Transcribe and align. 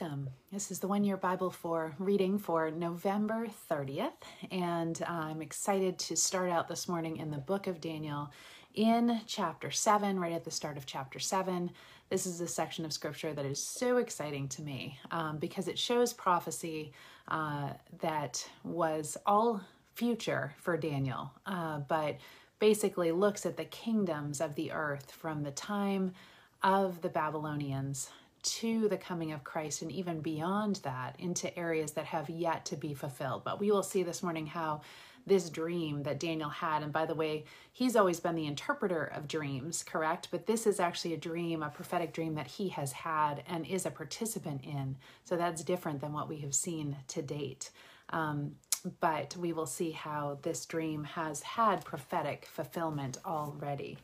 Welcome. 0.00 0.30
This 0.52 0.70
is 0.70 0.78
the 0.78 0.86
One 0.86 1.02
Year 1.02 1.16
Bible 1.16 1.50
for 1.50 1.92
reading 1.98 2.38
for 2.38 2.70
November 2.70 3.48
30th, 3.68 4.12
and 4.52 5.02
I'm 5.08 5.42
excited 5.42 5.98
to 6.00 6.16
start 6.16 6.50
out 6.50 6.68
this 6.68 6.88
morning 6.88 7.16
in 7.16 7.32
the 7.32 7.38
book 7.38 7.66
of 7.66 7.80
Daniel 7.80 8.30
in 8.74 9.20
chapter 9.26 9.72
7, 9.72 10.20
right 10.20 10.32
at 10.32 10.44
the 10.44 10.52
start 10.52 10.76
of 10.76 10.86
chapter 10.86 11.18
7. 11.18 11.70
This 12.10 12.26
is 12.26 12.40
a 12.40 12.46
section 12.46 12.84
of 12.84 12.92
scripture 12.92 13.32
that 13.32 13.44
is 13.44 13.60
so 13.60 13.96
exciting 13.96 14.46
to 14.50 14.62
me 14.62 14.96
um, 15.10 15.38
because 15.38 15.66
it 15.66 15.78
shows 15.78 16.12
prophecy 16.12 16.92
uh, 17.26 17.70
that 18.00 18.48
was 18.62 19.16
all 19.26 19.60
future 19.94 20.54
for 20.58 20.76
Daniel, 20.76 21.32
uh, 21.46 21.78
but 21.88 22.18
basically 22.60 23.10
looks 23.10 23.44
at 23.46 23.56
the 23.56 23.64
kingdoms 23.64 24.40
of 24.40 24.54
the 24.54 24.70
earth 24.70 25.10
from 25.10 25.42
the 25.42 25.50
time 25.52 26.12
of 26.62 27.00
the 27.02 27.08
Babylonians 27.08 28.10
to 28.48 28.88
the 28.88 28.96
coming 28.96 29.32
of 29.32 29.44
Christ 29.44 29.82
and 29.82 29.92
even 29.92 30.20
beyond 30.20 30.76
that 30.76 31.16
into 31.18 31.56
areas 31.58 31.92
that 31.92 32.06
have 32.06 32.30
yet 32.30 32.64
to 32.66 32.76
be 32.76 32.94
fulfilled. 32.94 33.44
But 33.44 33.60
we 33.60 33.70
will 33.70 33.82
see 33.82 34.02
this 34.02 34.22
morning 34.22 34.46
how 34.46 34.80
this 35.26 35.50
dream 35.50 36.02
that 36.04 36.18
Daniel 36.18 36.48
had, 36.48 36.82
and 36.82 36.92
by 36.92 37.04
the 37.04 37.14
way, 37.14 37.44
he's 37.72 37.96
always 37.96 38.18
been 38.18 38.34
the 38.34 38.46
interpreter 38.46 39.04
of 39.04 39.28
dreams, 39.28 39.82
correct? 39.82 40.28
But 40.30 40.46
this 40.46 40.66
is 40.66 40.80
actually 40.80 41.12
a 41.12 41.18
dream, 41.18 41.62
a 41.62 41.68
prophetic 41.68 42.14
dream 42.14 42.34
that 42.36 42.46
he 42.46 42.68
has 42.70 42.92
had 42.92 43.42
and 43.46 43.66
is 43.66 43.84
a 43.84 43.90
participant 43.90 44.64
in. 44.64 44.96
So 45.24 45.36
that's 45.36 45.62
different 45.62 46.00
than 46.00 46.14
what 46.14 46.28
we 46.28 46.38
have 46.38 46.54
seen 46.54 46.96
to 47.08 47.20
date. 47.20 47.70
Um, 48.10 48.52
but 49.00 49.36
we 49.36 49.52
will 49.52 49.66
see 49.66 49.90
how 49.90 50.38
this 50.42 50.64
dream 50.64 51.04
has 51.04 51.42
had 51.42 51.84
prophetic 51.84 52.46
fulfillment 52.46 53.18
already 53.26 53.98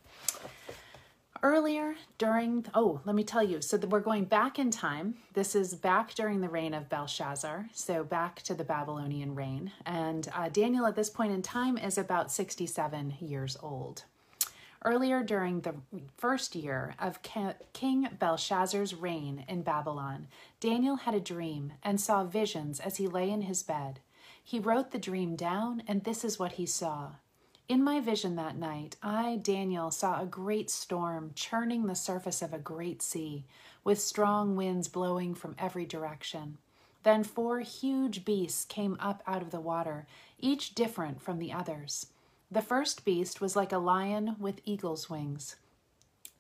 earlier 1.45 1.95
during, 2.17 2.65
oh, 2.75 3.03
let 3.05 3.15
me 3.15 3.23
tell 3.23 3.43
you. 3.43 3.61
So 3.61 3.77
we're 3.77 4.01
going 4.01 4.25
back 4.25 4.59
in 4.59 4.71
time. 4.71 5.17
This 5.35 5.55
is 5.55 5.75
back 5.75 6.15
during 6.15 6.41
the 6.41 6.49
reign 6.49 6.73
of 6.73 6.89
Belshazzar, 6.89 7.69
so 7.71 8.03
back 8.03 8.41
to 8.43 8.55
the 8.55 8.65
Babylonian 8.65 9.35
reign. 9.35 9.71
And 9.85 10.27
uh, 10.35 10.49
Daniel 10.49 10.87
at 10.87 10.97
this 10.97 11.11
point 11.11 11.33
in 11.33 11.43
time 11.43 11.77
is 11.77 11.99
about 11.99 12.33
67 12.33 13.17
years 13.21 13.59
old. 13.63 14.05
Earlier 14.87 15.23
during 15.23 15.61
the 15.61 15.75
first 16.17 16.55
year 16.55 16.95
of 16.99 17.21
King 17.75 18.09
Belshazzar's 18.19 18.95
reign 18.95 19.45
in 19.47 19.63
Babylon, 19.63 20.29
Daniel 20.61 20.97
had 20.97 21.15
a 21.15 21.21
dream 21.21 21.75
and 21.83 22.01
saw 22.01 22.25
visions 22.25 22.81
as 22.81 22.97
he 22.97 23.07
lay 23.07 23.31
in 23.31 23.43
his 23.43 23.63
bed. 23.63 24.01
He 24.43 24.59
wrote 24.59 24.93
the 24.93 24.99
dream 24.99 25.37
down, 25.37 25.83
and 25.87 26.05
this 26.05 26.25
is 26.25 26.39
what 26.39 26.53
he 26.53 26.65
saw. 26.65 27.13
In 27.67 27.83
my 27.83 27.99
vision 27.99 28.37
that 28.37 28.59
night, 28.59 28.97
I, 29.03 29.37
Daniel, 29.37 29.91
saw 29.91 30.21
a 30.21 30.27
great 30.27 30.69
storm 30.69 31.31
churning 31.35 31.87
the 31.87 31.95
surface 31.95 32.43
of 32.43 32.53
a 32.53 32.59
great 32.59 33.01
sea, 33.01 33.47
with 33.83 33.99
strong 33.99 34.55
winds 34.55 34.87
blowing 34.87 35.35
from 35.35 35.57
every 35.59 35.87
direction. 35.87 36.59
Then 37.05 37.25
four 37.25 37.61
huge 37.61 38.27
beasts 38.27 38.67
came 38.67 38.99
up 39.01 39.23
out 39.27 39.41
of 39.41 39.51
the 39.51 39.61
water, 39.61 40.07
each 40.39 40.75
different 40.75 41.23
from 41.23 41.39
the 41.39 41.55
others. 41.55 42.09
The 42.51 42.61
first 42.61 43.03
beast 43.03 43.41
was 43.41 43.57
like 43.57 43.73
a 43.73 43.79
lion 43.79 44.37
with 44.39 44.61
eagle's 44.67 45.09
wings. 45.09 45.57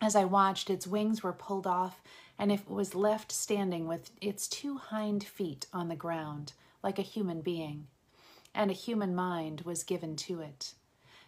As 0.02 0.14
I 0.14 0.26
watched, 0.26 0.68
its 0.68 0.86
wings 0.86 1.22
were 1.22 1.32
pulled 1.32 1.66
off, 1.66 2.02
and 2.38 2.52
it 2.52 2.68
was 2.68 2.94
left 2.94 3.32
standing 3.32 3.88
with 3.88 4.10
its 4.20 4.46
two 4.46 4.76
hind 4.76 5.24
feet 5.24 5.64
on 5.72 5.88
the 5.88 5.96
ground, 5.96 6.52
like 6.82 6.98
a 6.98 7.02
human 7.02 7.40
being. 7.40 7.86
And 8.54 8.70
a 8.70 8.74
human 8.74 9.14
mind 9.14 9.62
was 9.62 9.84
given 9.84 10.16
to 10.16 10.40
it. 10.40 10.74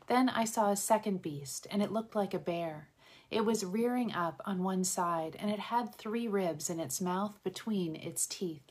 Then 0.06 0.28
I 0.28 0.44
saw 0.44 0.71
a 0.71 0.77
second 0.77 1.22
beast, 1.22 1.67
and 1.71 1.83
it 1.83 1.93
looked 1.93 2.15
like 2.15 2.34
a 2.34 2.39
bear. 2.39 2.89
It 3.31 3.44
was 3.44 3.65
rearing 3.65 4.12
up 4.12 4.41
on 4.44 4.62
one 4.62 4.84
side, 4.84 5.37
and 5.41 5.50
it 5.50 5.59
had 5.59 5.94
three 5.94 6.28
ribs 6.28 6.71
in 6.71 6.78
its 6.78 7.00
mouth 7.00 7.43
between 7.43 7.97
its 7.97 8.27
teeth. 8.27 8.62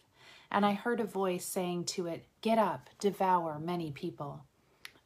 And 0.50 0.66
I 0.66 0.74
heard 0.74 1.02
a 1.02 1.06
voice 1.06 1.46
saying 1.46 1.86
to 1.86 2.08
it, 2.08 2.26
Get 2.42 2.58
up, 2.58 2.90
devour 3.00 3.60
many 3.60 3.92
people. 3.92 4.46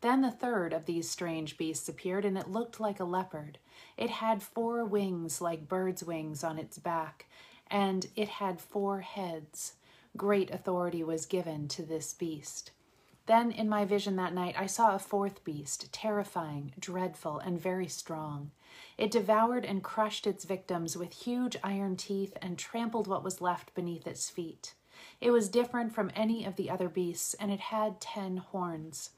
Then 0.02 0.22
the 0.22 0.32
third 0.32 0.72
of 0.72 0.86
these 0.86 1.10
strange 1.10 1.58
beasts 1.58 1.90
appeared, 1.90 2.26
and 2.26 2.38
it 2.38 2.50
looked 2.50 2.80
like 2.80 3.00
a 3.00 3.06
leopard. 3.06 3.58
It 3.98 4.10
had 4.10 4.44
four 4.44 4.86
wings 4.86 5.42
like 5.42 5.68
birds' 5.68 6.04
wings 6.04 6.44
on 6.44 6.60
its 6.60 6.78
back, 6.78 7.26
and 7.68 8.06
it 8.16 8.30
had 8.30 8.62
four 8.62 9.02
heads. 9.02 9.74
Great 10.16 10.52
authority 10.52 11.04
was 11.04 11.26
given 11.26 11.68
to 11.70 11.84
this 11.84 12.14
beast. 12.14 12.72
Then 13.30 13.52
in 13.52 13.70
my 13.70 13.86
vision 13.86 14.16
that 14.16 14.34
night, 14.34 14.56
I 14.58 14.66
saw 14.66 14.96
a 14.96 14.98
fourth 14.98 15.44
beast, 15.44 15.94
terrifying, 15.94 16.74
dreadful, 16.80 17.38
and 17.38 17.62
very 17.62 17.88
strong. 17.88 18.50
It 18.98 19.12
devoured 19.12 19.66
and 19.66 19.84
crushed 19.84 20.26
its 20.26 20.46
victims 20.46 20.98
with 20.98 21.14
huge 21.14 21.56
iron 21.64 21.96
teeth 21.96 22.36
and 22.42 22.58
trampled 22.58 23.06
what 23.06 23.24
was 23.24 23.40
left 23.40 23.76
beneath 23.76 24.08
its 24.08 24.32
feet. 24.32 24.74
It 25.22 25.30
was 25.30 25.48
different 25.48 25.94
from 25.94 26.10
any 26.16 26.44
of 26.44 26.56
the 26.56 26.72
other 26.72 26.90
beasts, 26.90 27.36
and 27.36 27.52
it 27.52 27.60
had 27.60 28.02
ten 28.02 28.38
horns. 28.38 29.12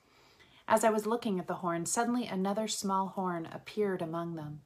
As 0.68 0.84
I 0.84 0.90
was 0.90 1.06
looking 1.08 1.40
at 1.40 1.48
the 1.48 1.64
horns, 1.64 1.90
suddenly 1.90 2.28
another 2.28 2.68
small 2.68 3.08
horn 3.08 3.48
appeared 3.50 4.02
among 4.02 4.36
them. 4.36 4.60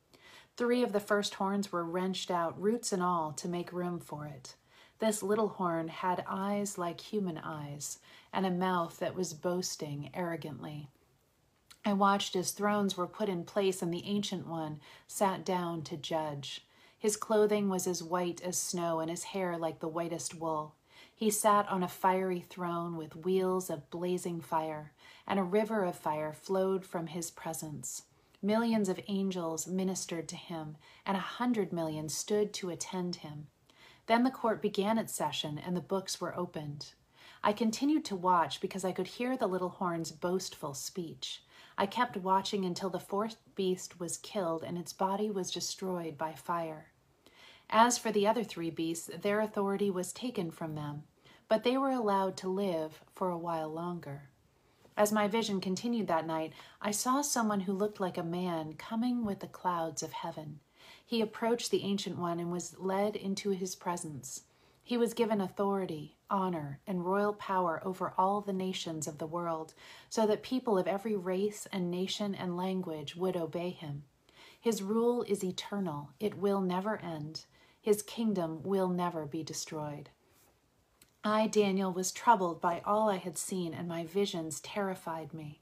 Three 0.57 0.81
of 0.81 0.91
the 0.91 1.00
first 1.00 1.35
horns 1.35 1.72
were 1.72 1.85
wrenched 1.85 2.31
out, 2.31 2.59
roots 2.59 2.91
and 2.91 3.03
all, 3.03 3.31
to 3.33 3.47
make 3.47 3.72
room 3.72 4.00
for 4.00 4.25
it. 4.25 4.56
This 5.00 5.22
little 5.22 5.50
horn 5.50 5.89
had 5.89 6.23
eyes 6.25 6.78
like 6.78 7.01
human 7.01 7.38
eyes, 7.38 8.00
and 8.31 8.45
a 8.45 8.51
mouth 8.51 8.97
that 9.00 9.16
was 9.16 9.33
boasting 9.33 10.09
arrogantly. 10.13 10.89
I 11.83 11.94
watched 11.94 12.35
as 12.35 12.51
thrones 12.51 12.95
were 12.95 13.06
put 13.06 13.29
in 13.29 13.44
place, 13.44 13.81
and 13.81 13.94
the 13.94 14.06
Ancient 14.06 14.47
One 14.47 14.79
sat 15.07 15.45
down 15.45 15.83
to 15.83 15.97
judge. 15.97 16.66
His 16.97 17.17
clothing 17.17 17.69
was 17.69 17.88
as 17.88 18.01
white 18.01 18.41
as 18.41 18.57
snow, 18.57 19.00
and 19.00 19.11
his 19.11 19.25
hair 19.25 19.57
like 19.57 19.79
the 19.79 19.88
whitest 19.88 20.33
wool. 20.33 20.75
He 21.13 21.29
sat 21.29 21.67
on 21.69 21.83
a 21.83 21.88
fiery 21.88 22.39
throne 22.39 22.95
with 22.95 23.16
wheels 23.16 23.69
of 23.69 23.89
blazing 23.89 24.41
fire, 24.41 24.94
and 25.27 25.39
a 25.39 25.44
river 25.44 25.83
of 25.83 25.95
fire 25.95 26.33
flowed 26.33 26.85
from 26.85 27.07
his 27.07 27.29
presence. 27.31 28.03
Millions 28.41 28.89
of 28.89 29.00
angels 29.07 29.67
ministered 29.67 30.27
to 30.29 30.35
him, 30.35 30.77
and 31.06 31.17
a 31.17 31.19
hundred 31.19 31.73
million 31.73 32.09
stood 32.09 32.53
to 32.53 32.69
attend 32.69 33.17
him. 33.17 33.47
Then 34.07 34.23
the 34.23 34.31
court 34.31 34.61
began 34.61 34.97
its 34.97 35.13
session, 35.13 35.57
and 35.57 35.75
the 35.75 35.81
books 35.81 36.21
were 36.21 36.38
opened. 36.38 36.93
I 37.43 37.53
continued 37.53 38.05
to 38.05 38.16
watch 38.16 38.59
because 38.59 38.83
I 38.83 38.91
could 38.91 39.07
hear 39.07 39.38
the 39.38 39.47
little 39.47 39.69
horn's 39.69 40.11
boastful 40.11 40.73
speech. 40.73 41.43
I 41.77 41.85
kept 41.85 42.17
watching 42.17 42.65
until 42.65 42.89
the 42.89 42.99
fourth 42.99 43.38
beast 43.55 43.99
was 43.99 44.17
killed 44.17 44.63
and 44.63 44.77
its 44.77 44.94
body 44.94 45.29
was 45.29 45.51
destroyed 45.51 46.17
by 46.17 46.33
fire. 46.33 46.88
As 47.69 47.97
for 47.97 48.11
the 48.11 48.27
other 48.27 48.44
three 48.44 48.69
beasts, 48.69 49.09
their 49.21 49.41
authority 49.41 49.89
was 49.89 50.13
taken 50.13 50.51
from 50.51 50.75
them, 50.75 51.03
but 51.49 51.63
they 51.63 51.77
were 51.77 51.91
allowed 51.91 52.38
to 52.38 52.47
live 52.47 53.01
for 53.13 53.29
a 53.29 53.38
while 53.38 53.69
longer. 53.69 54.29
As 54.97 55.11
my 55.11 55.27
vision 55.27 55.59
continued 55.59 56.07
that 56.07 56.25
night, 56.25 56.53
I 56.81 56.91
saw 56.91 57.21
someone 57.21 57.61
who 57.61 57.73
looked 57.73 57.99
like 57.99 58.17
a 58.17 58.23
man 58.23 58.73
coming 58.73 59.25
with 59.25 59.41
the 59.41 59.47
clouds 59.47 60.01
of 60.01 60.13
heaven. 60.13 60.61
He 61.05 61.21
approached 61.21 61.69
the 61.69 61.83
Ancient 61.83 62.17
One 62.17 62.39
and 62.39 62.51
was 62.51 62.79
led 62.79 63.16
into 63.16 63.51
his 63.51 63.75
presence. 63.75 64.41
He 64.83 64.97
was 64.97 65.13
given 65.13 65.39
authority, 65.39 66.16
honor, 66.29 66.79
and 66.88 67.05
royal 67.05 67.33
power 67.33 67.81
over 67.85 68.13
all 68.17 68.41
the 68.41 68.53
nations 68.53 69.07
of 69.07 69.19
the 69.19 69.27
world, 69.27 69.73
so 70.09 70.25
that 70.27 70.44
people 70.44 70.77
of 70.77 70.88
every 70.88 71.15
race 71.15 71.68
and 71.71 71.89
nation 71.89 72.33
and 72.35 72.57
language 72.57 73.15
would 73.15 73.38
obey 73.38 73.69
him. 73.69 74.03
His 74.59 74.81
rule 74.81 75.24
is 75.24 75.44
eternal, 75.44 76.09
it 76.19 76.38
will 76.38 76.62
never 76.62 76.97
end. 76.97 77.45
His 77.81 78.01
kingdom 78.01 78.63
will 78.63 78.89
never 78.89 79.27
be 79.27 79.44
destroyed. 79.44 80.09
I, 81.24 81.47
Daniel, 81.47 81.91
was 81.91 82.12
troubled 82.12 82.62
by 82.62 82.81
all 82.85 83.09
I 83.09 83.18
had 83.18 83.38
seen, 83.38 83.74
and 83.75 83.88
my 83.88 84.06
visions 84.06 84.59
terrified 84.59 85.33
me. 85.33 85.62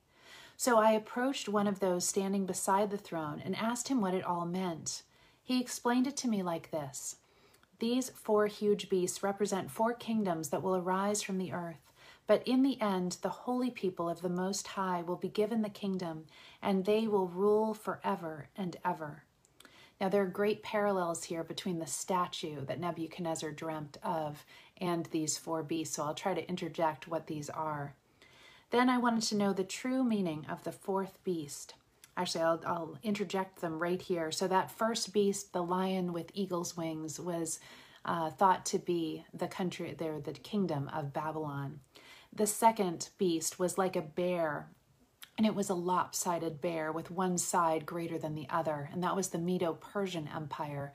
So 0.55 0.77
I 0.77 0.91
approached 0.91 1.49
one 1.49 1.67
of 1.67 1.79
those 1.79 2.07
standing 2.07 2.45
beside 2.45 2.91
the 2.91 2.97
throne 2.97 3.41
and 3.43 3.55
asked 3.55 3.89
him 3.89 3.99
what 3.99 4.13
it 4.13 4.23
all 4.23 4.45
meant. 4.45 5.03
He 5.43 5.59
explained 5.59 6.07
it 6.07 6.17
to 6.17 6.27
me 6.27 6.41
like 6.41 6.71
this 6.71 7.17
these 7.79 8.11
four 8.11 8.47
huge 8.47 8.87
beasts 8.87 9.23
represent 9.23 9.69
four 9.69 9.93
kingdoms 9.93 10.49
that 10.49 10.63
will 10.63 10.75
arise 10.75 11.21
from 11.21 11.37
the 11.37 11.51
earth. 11.51 11.91
But 12.27 12.47
in 12.47 12.63
the 12.63 12.79
end, 12.79 13.17
the 13.21 13.29
holy 13.29 13.69
people 13.69 14.07
of 14.07 14.21
the 14.21 14.29
Most 14.29 14.67
High 14.67 15.01
will 15.01 15.17
be 15.17 15.27
given 15.27 15.61
the 15.61 15.69
kingdom, 15.69 16.25
and 16.61 16.85
they 16.85 17.07
will 17.07 17.27
rule 17.27 17.73
forever 17.73 18.47
and 18.55 18.77
ever. 18.85 19.25
Now, 19.99 20.07
there 20.07 20.23
are 20.23 20.27
great 20.27 20.63
parallels 20.63 21.25
here 21.25 21.43
between 21.43 21.79
the 21.79 21.85
statue 21.85 22.65
that 22.65 22.79
Nebuchadnezzar 22.79 23.51
dreamt 23.51 23.97
of 24.01 24.45
and 24.77 25.05
these 25.07 25.37
four 25.37 25.61
beasts, 25.61 25.97
so 25.97 26.03
I'll 26.03 26.13
try 26.13 26.33
to 26.33 26.47
interject 26.47 27.09
what 27.09 27.27
these 27.27 27.49
are. 27.49 27.95
Then 28.71 28.89
I 28.89 28.97
wanted 28.97 29.23
to 29.23 29.35
know 29.35 29.51
the 29.51 29.65
true 29.65 30.03
meaning 30.03 30.45
of 30.49 30.63
the 30.63 30.71
fourth 30.71 31.21
beast. 31.25 31.73
Actually, 32.15 32.43
I'll, 32.43 32.61
I'll 32.65 32.97
interject 33.03 33.61
them 33.61 33.79
right 33.79 34.01
here. 34.01 34.31
So, 34.31 34.47
that 34.47 34.71
first 34.71 35.13
beast, 35.13 35.53
the 35.53 35.63
lion 35.63 36.13
with 36.13 36.31
eagle's 36.33 36.77
wings, 36.77 37.19
was 37.19 37.59
uh, 38.05 38.29
thought 38.29 38.65
to 38.67 38.79
be 38.79 39.25
the 39.33 39.47
country 39.47 39.95
there, 39.97 40.19
the 40.19 40.33
kingdom 40.33 40.89
of 40.93 41.13
Babylon. 41.13 41.79
The 42.35 42.47
second 42.47 43.09
beast 43.17 43.59
was 43.59 43.77
like 43.77 43.95
a 43.95 44.01
bear, 44.01 44.69
and 45.37 45.47
it 45.47 45.55
was 45.55 45.69
a 45.69 45.75
lopsided 45.75 46.61
bear 46.61 46.91
with 46.91 47.11
one 47.11 47.37
side 47.37 47.85
greater 47.85 48.17
than 48.17 48.35
the 48.35 48.47
other, 48.49 48.89
and 48.91 49.03
that 49.03 49.15
was 49.15 49.29
the 49.29 49.37
Medo 49.37 49.73
Persian 49.73 50.27
Empire. 50.27 50.93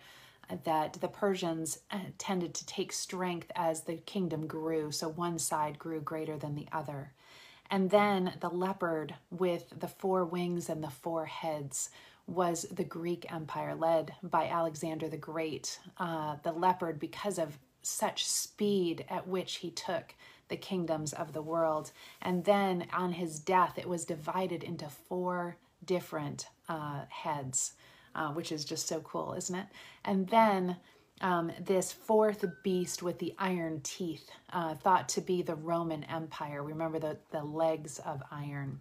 Uh, 0.50 0.56
that 0.64 0.94
the 0.94 1.08
Persians 1.08 1.80
uh, 1.90 1.98
tended 2.16 2.54
to 2.54 2.66
take 2.66 2.92
strength 2.92 3.50
as 3.54 3.82
the 3.82 3.96
kingdom 3.96 4.46
grew, 4.46 4.90
so 4.90 5.08
one 5.08 5.38
side 5.38 5.78
grew 5.78 6.00
greater 6.00 6.38
than 6.38 6.54
the 6.54 6.66
other. 6.72 7.12
And 7.70 7.90
then 7.90 8.34
the 8.40 8.48
leopard 8.48 9.14
with 9.30 9.72
the 9.78 9.88
four 9.88 10.24
wings 10.24 10.68
and 10.68 10.82
the 10.82 10.90
four 10.90 11.26
heads 11.26 11.90
was 12.26 12.66
the 12.70 12.84
Greek 12.84 13.30
Empire, 13.32 13.74
led 13.74 14.14
by 14.22 14.48
Alexander 14.48 15.08
the 15.08 15.16
Great. 15.16 15.78
Uh, 15.98 16.36
the 16.42 16.52
leopard, 16.52 16.98
because 16.98 17.38
of 17.38 17.58
such 17.82 18.26
speed 18.26 19.04
at 19.08 19.26
which 19.26 19.56
he 19.56 19.70
took 19.70 20.14
the 20.48 20.56
kingdoms 20.56 21.12
of 21.12 21.32
the 21.32 21.42
world. 21.42 21.90
And 22.22 22.44
then 22.44 22.86
on 22.92 23.12
his 23.12 23.38
death, 23.38 23.78
it 23.78 23.88
was 23.88 24.04
divided 24.04 24.62
into 24.62 24.88
four 24.88 25.56
different 25.84 26.48
uh, 26.68 27.02
heads, 27.08 27.74
uh, 28.14 28.28
which 28.32 28.52
is 28.52 28.64
just 28.64 28.86
so 28.88 29.00
cool, 29.00 29.34
isn't 29.34 29.54
it? 29.54 29.66
And 30.04 30.28
then 30.28 30.76
um, 31.20 31.52
this 31.60 31.92
fourth 31.92 32.44
beast 32.62 33.02
with 33.02 33.18
the 33.18 33.34
iron 33.38 33.80
teeth, 33.82 34.30
uh, 34.52 34.74
thought 34.74 35.08
to 35.10 35.20
be 35.20 35.42
the 35.42 35.54
Roman 35.54 36.04
Empire. 36.04 36.62
Remember 36.62 36.98
the, 36.98 37.18
the 37.30 37.42
legs 37.42 37.98
of 38.00 38.22
iron. 38.30 38.80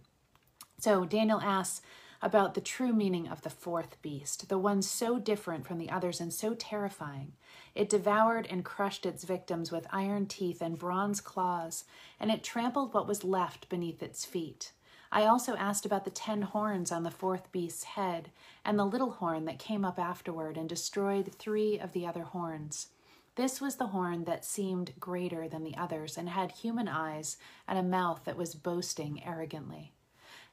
So 0.78 1.04
Daniel 1.04 1.40
asks 1.40 1.82
about 2.20 2.54
the 2.54 2.60
true 2.60 2.92
meaning 2.92 3.28
of 3.28 3.42
the 3.42 3.50
fourth 3.50 4.00
beast, 4.02 4.48
the 4.48 4.58
one 4.58 4.82
so 4.82 5.18
different 5.18 5.66
from 5.66 5.78
the 5.78 5.90
others 5.90 6.20
and 6.20 6.32
so 6.32 6.54
terrifying. 6.54 7.32
It 7.74 7.88
devoured 7.88 8.46
and 8.50 8.64
crushed 8.64 9.06
its 9.06 9.24
victims 9.24 9.70
with 9.70 9.86
iron 9.92 10.26
teeth 10.26 10.60
and 10.60 10.78
bronze 10.78 11.20
claws, 11.20 11.84
and 12.18 12.30
it 12.30 12.42
trampled 12.42 12.92
what 12.92 13.06
was 13.06 13.22
left 13.22 13.68
beneath 13.68 14.02
its 14.02 14.24
feet. 14.24 14.72
I 15.10 15.24
also 15.24 15.56
asked 15.56 15.86
about 15.86 16.04
the 16.04 16.10
ten 16.10 16.42
horns 16.42 16.92
on 16.92 17.02
the 17.02 17.10
fourth 17.10 17.50
beast's 17.50 17.84
head, 17.84 18.30
and 18.64 18.78
the 18.78 18.84
little 18.84 19.12
horn 19.12 19.46
that 19.46 19.58
came 19.58 19.84
up 19.84 19.98
afterward 19.98 20.56
and 20.56 20.68
destroyed 20.68 21.32
three 21.38 21.78
of 21.78 21.92
the 21.92 22.06
other 22.06 22.24
horns. 22.24 22.88
This 23.34 23.60
was 23.60 23.76
the 23.76 23.86
horn 23.88 24.24
that 24.24 24.44
seemed 24.44 24.98
greater 25.00 25.48
than 25.48 25.64
the 25.64 25.76
others, 25.76 26.18
and 26.18 26.28
had 26.28 26.52
human 26.52 26.88
eyes 26.88 27.36
and 27.66 27.78
a 27.78 27.82
mouth 27.82 28.22
that 28.24 28.36
was 28.36 28.54
boasting 28.54 29.24
arrogantly. 29.24 29.92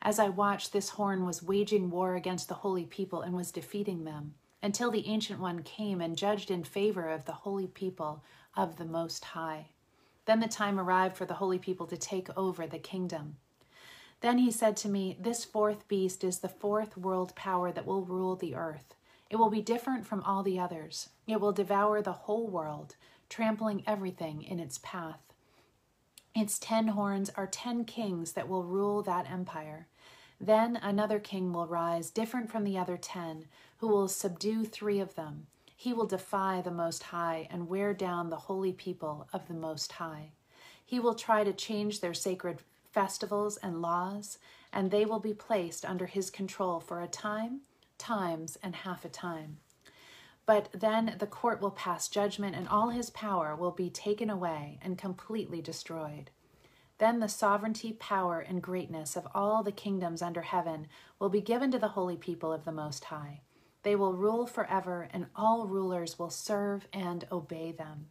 As 0.01 0.19
I 0.19 0.29
watched, 0.29 0.71
this 0.71 0.89
horn 0.89 1.25
was 1.25 1.41
waging 1.41 1.89
war 1.89 2.15
against 2.15 2.47
the 2.47 2.53
holy 2.55 2.85
people 2.85 3.21
and 3.21 3.35
was 3.35 3.51
defeating 3.51 4.03
them, 4.03 4.35
until 4.61 4.91
the 4.91 5.07
Ancient 5.07 5.39
One 5.39 5.63
came 5.63 5.99
and 5.99 6.15
judged 6.15 6.51
in 6.51 6.63
favor 6.63 7.09
of 7.09 7.25
the 7.25 7.31
holy 7.31 7.67
people 7.67 8.23
of 8.55 8.77
the 8.77 8.85
Most 8.85 9.25
High. 9.25 9.69
Then 10.25 10.39
the 10.39 10.47
time 10.47 10.79
arrived 10.79 11.17
for 11.17 11.25
the 11.25 11.35
holy 11.35 11.59
people 11.59 11.87
to 11.87 11.97
take 11.97 12.29
over 12.37 12.67
the 12.67 12.79
kingdom. 12.79 13.37
Then 14.25 14.39
he 14.39 14.49
said 14.49 14.75
to 14.77 14.89
me, 14.89 15.15
This 15.19 15.45
fourth 15.45 15.87
beast 15.87 16.23
is 16.23 16.39
the 16.39 16.49
fourth 16.49 16.97
world 16.97 17.35
power 17.35 17.71
that 17.71 17.85
will 17.85 18.01
rule 18.01 18.35
the 18.35 18.55
earth. 18.55 18.95
It 19.29 19.35
will 19.35 19.51
be 19.51 19.61
different 19.61 20.07
from 20.07 20.23
all 20.23 20.41
the 20.41 20.57
others. 20.59 21.09
It 21.27 21.39
will 21.39 21.51
devour 21.51 22.01
the 22.01 22.11
whole 22.25 22.47
world, 22.47 22.95
trampling 23.29 23.83
everything 23.85 24.41
in 24.41 24.59
its 24.59 24.79
path. 24.81 25.19
Its 26.33 26.57
ten 26.57 26.87
horns 26.87 27.29
are 27.35 27.45
ten 27.45 27.85
kings 27.85 28.31
that 28.31 28.49
will 28.49 28.63
rule 28.63 29.03
that 29.03 29.29
empire. 29.29 29.85
Then 30.41 30.75
another 30.75 31.19
king 31.19 31.53
will 31.53 31.67
rise, 31.67 32.09
different 32.09 32.49
from 32.49 32.63
the 32.63 32.79
other 32.79 32.97
ten, 32.97 33.45
who 33.77 33.87
will 33.89 34.07
subdue 34.07 34.65
three 34.65 34.99
of 34.99 35.13
them. 35.13 35.45
He 35.75 35.93
will 35.93 36.07
defy 36.07 36.61
the 36.61 36.71
Most 36.71 37.03
High 37.03 37.47
and 37.51 37.69
wear 37.69 37.93
down 37.93 38.31
the 38.31 38.37
holy 38.37 38.73
people 38.73 39.27
of 39.31 39.47
the 39.47 39.53
Most 39.53 39.91
High. 39.91 40.31
He 40.83 40.99
will 40.99 41.13
try 41.13 41.43
to 41.43 41.53
change 41.53 42.01
their 42.01 42.15
sacred 42.15 42.63
festivals, 42.95 43.57
and 43.57 43.81
laws, 43.81 44.39
and 44.71 44.89
they 44.89 45.03
will 45.03 45.19
be 45.19 45.33
placed 45.33 45.83
under 45.83 46.05
his 46.05 46.29
control 46.29 46.79
for 46.79 47.01
a 47.01 47.07
time, 47.07 47.59
times, 47.97 48.57
and 48.63 48.73
half 48.73 49.03
a 49.03 49.09
time. 49.09 49.57
But 50.45 50.69
then 50.73 51.17
the 51.19 51.27
court 51.27 51.61
will 51.61 51.71
pass 51.71 52.07
judgment, 52.07 52.55
and 52.55 52.69
all 52.69 52.89
his 52.89 53.09
power 53.09 53.53
will 53.53 53.71
be 53.71 53.89
taken 53.89 54.29
away 54.29 54.79
and 54.81 54.97
completely 54.97 55.61
destroyed. 55.61 56.31
Then 56.97 57.19
the 57.19 57.27
sovereignty, 57.27 57.91
power, 57.91 58.39
and 58.39 58.63
greatness 58.63 59.17
of 59.17 59.27
all 59.35 59.61
the 59.61 59.73
kingdoms 59.73 60.21
under 60.21 60.43
heaven 60.43 60.87
will 61.19 61.27
be 61.29 61.41
given 61.41 61.71
to 61.71 61.79
the 61.79 61.89
holy 61.89 62.15
people 62.15 62.53
of 62.53 62.63
the 62.63 62.71
Most 62.71 63.03
High. 63.05 63.41
They 63.83 63.97
will 63.97 64.13
rule 64.13 64.47
forever, 64.47 65.09
and 65.11 65.25
all 65.35 65.67
rulers 65.67 66.17
will 66.17 66.29
serve 66.29 66.87
and 66.93 67.27
obey 67.29 67.73
them. 67.73 68.07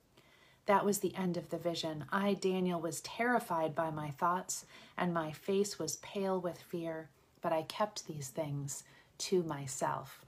That 0.66 0.84
was 0.84 0.99
the 0.99 1.14
end 1.14 1.37
of 1.37 1.50
the 1.50 1.58
vision. 1.58 2.06
I, 2.11 2.34
Daniel, 2.34 2.81
was 2.81 3.00
terrified 3.02 3.75
by 3.75 3.90
my 3.90 4.11
thoughts, 4.11 4.64
and 4.96 5.12
my 5.12 5.32
face 5.32 5.78
was 5.78 5.96
pale 5.96 6.40
with 6.40 6.58
fear, 6.58 7.11
but 7.43 7.52
I 7.52 7.62
kept 7.62 8.06
these 8.06 8.28
things 8.28 8.84
to 9.19 9.43
myself. 9.43 10.25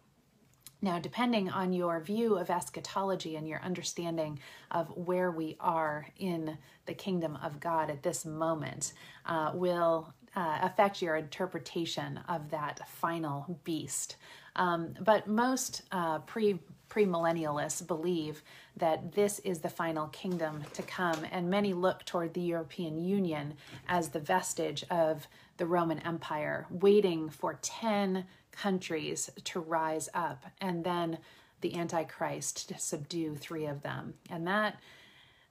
Now, 0.83 0.99
depending 0.99 1.49
on 1.49 1.73
your 1.73 2.01
view 2.01 2.37
of 2.37 2.51
eschatology 2.51 3.37
and 3.37 3.49
your 3.49 3.63
understanding 3.63 4.39
of 4.71 4.89
where 4.97 5.31
we 5.31 5.57
are 5.59 6.07
in 6.19 6.59
the 6.85 6.95
kingdom 6.95 7.39
of 7.43 7.59
God 7.59 7.91
at 7.91 8.03
this 8.03 8.27
moment, 8.27 8.93
uh, 9.25 9.53
will 9.55 10.13
uh, 10.37 10.59
affect 10.63 11.01
your 11.01 11.17
interpretation 11.17 12.21
of 12.29 12.51
that 12.51 12.87
final 12.89 13.59
beast. 13.65 14.17
Um, 14.55 14.95
but 15.01 15.27
most 15.27 15.83
uh, 15.93 16.19
pre 16.21 16.61
premillennialists 16.89 17.87
believe 17.87 18.43
that 18.77 19.13
this 19.13 19.39
is 19.41 19.61
the 19.61 19.69
final 19.69 20.09
kingdom 20.09 20.65
to 20.75 20.83
come, 20.83 21.25
and 21.31 21.51
many 21.51 21.73
look 21.73 22.05
toward 22.05 22.35
the 22.35 22.41
European 22.41 22.99
Union 22.99 23.55
as 23.89 24.11
the 24.11 24.21
vestige 24.21 24.85
of 24.91 25.27
the 25.57 25.67
Roman 25.67 25.99
Empire, 26.01 26.67
waiting 26.71 27.31
for 27.31 27.59
10 27.63 28.27
countries 28.53 29.31
to 29.45 29.61
rise 29.61 30.09
up, 30.15 30.45
and 30.61 30.85
then 30.85 31.19
the 31.61 31.77
Antichrist 31.77 32.69
to 32.69 32.79
subdue 32.79 33.35
three 33.35 33.67
of 33.67 33.83
them. 33.83 34.15
And 34.31 34.47
that, 34.47 34.79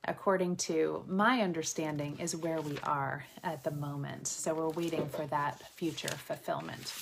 according 0.07 0.55
to 0.57 1.03
my 1.07 1.41
understanding, 1.41 2.19
is 2.19 2.35
where 2.35 2.61
we 2.61 2.77
are 2.83 3.25
at 3.43 3.63
the 3.63 3.71
moment. 3.71 4.27
So 4.27 4.53
we're 4.53 4.69
waiting 4.69 5.07
for 5.09 5.25
that 5.27 5.61
future 5.69 6.09
fulfillment. 6.09 6.93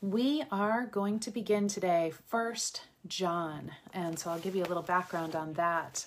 We 0.00 0.42
are 0.50 0.86
going 0.86 1.20
to 1.20 1.30
begin 1.30 1.68
today, 1.68 2.12
First 2.26 2.82
John, 3.06 3.72
and 3.92 4.18
so 4.18 4.30
I'll 4.30 4.38
give 4.38 4.54
you 4.54 4.62
a 4.62 4.66
little 4.66 4.82
background 4.82 5.34
on 5.34 5.54
that. 5.54 6.06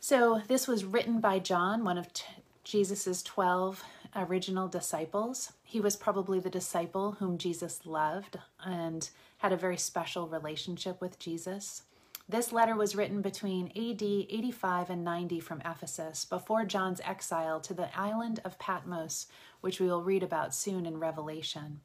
So, 0.00 0.42
this 0.48 0.68
was 0.68 0.84
written 0.84 1.20
by 1.20 1.38
John, 1.38 1.82
one 1.82 1.96
of 1.96 2.12
t- 2.12 2.24
Jesus's 2.62 3.22
12 3.22 3.82
original 4.14 4.68
disciples. 4.68 5.52
He 5.62 5.80
was 5.80 5.96
probably 5.96 6.40
the 6.40 6.50
disciple 6.50 7.12
whom 7.12 7.38
Jesus 7.38 7.86
loved 7.86 8.38
and 8.62 9.08
had 9.38 9.52
a 9.52 9.56
very 9.56 9.76
special 9.76 10.28
relationship 10.28 11.00
with 11.00 11.18
Jesus. 11.18 11.82
This 12.28 12.52
letter 12.52 12.74
was 12.74 12.96
written 12.96 13.20
between 13.20 13.66
AD 13.68 14.02
85 14.02 14.90
and 14.90 15.04
90 15.04 15.40
from 15.40 15.60
Ephesus 15.62 16.24
before 16.24 16.64
John's 16.64 17.02
exile 17.04 17.60
to 17.60 17.74
the 17.74 17.94
island 17.98 18.40
of 18.44 18.58
Patmos, 18.58 19.26
which 19.60 19.78
we 19.78 19.86
will 19.86 20.02
read 20.02 20.22
about 20.22 20.54
soon 20.54 20.86
in 20.86 20.98
Revelation. 20.98 21.80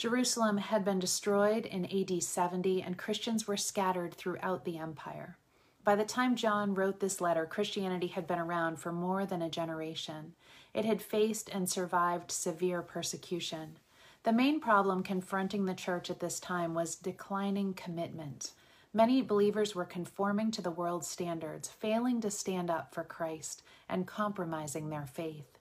Jerusalem 0.00 0.56
had 0.56 0.82
been 0.82 0.98
destroyed 0.98 1.66
in 1.66 1.84
AD 1.84 2.22
70, 2.22 2.80
and 2.80 2.96
Christians 2.96 3.46
were 3.46 3.58
scattered 3.58 4.14
throughout 4.14 4.64
the 4.64 4.78
empire. 4.78 5.36
By 5.84 5.94
the 5.94 6.06
time 6.06 6.36
John 6.36 6.72
wrote 6.72 7.00
this 7.00 7.20
letter, 7.20 7.44
Christianity 7.44 8.06
had 8.06 8.26
been 8.26 8.38
around 8.38 8.78
for 8.78 8.92
more 8.92 9.26
than 9.26 9.42
a 9.42 9.50
generation. 9.50 10.32
It 10.72 10.86
had 10.86 11.02
faced 11.02 11.50
and 11.50 11.68
survived 11.68 12.30
severe 12.30 12.80
persecution. 12.80 13.76
The 14.22 14.32
main 14.32 14.58
problem 14.58 15.02
confronting 15.02 15.66
the 15.66 15.74
church 15.74 16.08
at 16.08 16.20
this 16.20 16.40
time 16.40 16.72
was 16.72 16.94
declining 16.94 17.74
commitment. 17.74 18.52
Many 18.94 19.20
believers 19.20 19.74
were 19.74 19.84
conforming 19.84 20.50
to 20.52 20.62
the 20.62 20.70
world's 20.70 21.08
standards, 21.08 21.68
failing 21.68 22.22
to 22.22 22.30
stand 22.30 22.70
up 22.70 22.94
for 22.94 23.04
Christ, 23.04 23.62
and 23.86 24.06
compromising 24.06 24.88
their 24.88 25.04
faith. 25.04 25.59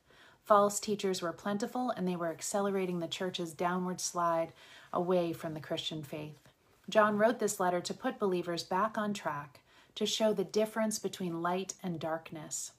False 0.50 0.80
teachers 0.80 1.22
were 1.22 1.32
plentiful 1.32 1.92
and 1.92 2.08
they 2.08 2.16
were 2.16 2.32
accelerating 2.32 3.00
the 3.00 3.08
church's 3.08 3.54
downward 3.54 4.02
slide 4.02 4.52
away 4.92 5.32
from 5.32 5.54
the 5.54 5.60
Christian 5.60 6.02
faith. 6.02 6.40
John 6.90 7.20
wrote 7.20 7.38
this 7.38 7.60
letter 7.60 7.80
to 7.82 7.94
put 7.94 8.18
believers 8.18 8.64
back 8.64 8.98
on 8.98 9.14
track, 9.14 9.60
to 9.94 10.08
show 10.08 10.34
the 10.34 10.44
difference 10.44 10.98
between 10.98 11.44
light 11.44 11.76
and 11.84 12.00
darkness. 12.00 12.72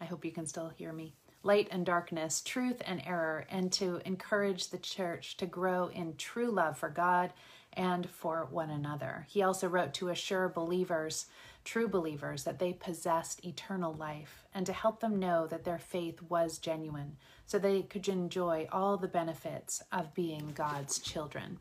I 0.00 0.04
hope 0.04 0.24
you 0.24 0.30
can 0.30 0.46
still 0.46 0.68
hear 0.68 0.92
me. 0.92 1.14
Light 1.42 1.66
and 1.72 1.84
darkness, 1.84 2.40
truth 2.40 2.80
and 2.86 3.02
error, 3.04 3.44
and 3.50 3.72
to 3.72 4.00
encourage 4.04 4.68
the 4.68 4.78
church 4.78 5.36
to 5.38 5.46
grow 5.46 5.88
in 5.88 6.14
true 6.14 6.52
love 6.52 6.78
for 6.78 6.90
God 6.90 7.32
and 7.74 8.08
for 8.08 8.46
one 8.50 8.70
another. 8.70 9.26
He 9.28 9.42
also 9.42 9.68
wrote 9.68 9.94
to 9.94 10.08
assure 10.08 10.48
believers, 10.48 11.26
true 11.64 11.88
believers, 11.88 12.44
that 12.44 12.58
they 12.58 12.72
possessed 12.72 13.44
eternal 13.44 13.92
life 13.94 14.44
and 14.54 14.66
to 14.66 14.72
help 14.72 15.00
them 15.00 15.18
know 15.18 15.46
that 15.46 15.64
their 15.64 15.78
faith 15.78 16.20
was 16.28 16.58
genuine 16.58 17.16
so 17.46 17.58
they 17.58 17.82
could 17.82 18.08
enjoy 18.08 18.66
all 18.72 18.96
the 18.96 19.08
benefits 19.08 19.82
of 19.92 20.14
being 20.14 20.52
God's 20.54 20.98
children. 20.98 21.58